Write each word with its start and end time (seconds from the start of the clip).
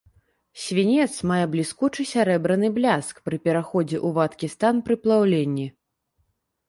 Свінец 0.61 1.09
мае 1.31 1.43
бліскучы 1.55 2.05
сярэбраны 2.13 2.67
бляск, 2.77 3.15
пры 3.29 3.41
пераходзе 3.47 3.97
ў 4.01 4.19
вадкі 4.19 4.47
стан 4.55 4.75
пры 4.89 4.95
плаўленні. 5.05 5.67